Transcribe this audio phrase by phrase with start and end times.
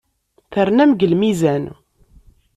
[0.51, 1.63] Ternam deg lmizan.